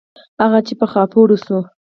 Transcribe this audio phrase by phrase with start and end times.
[0.41, 1.57] هغه چې په خاپوړو سو.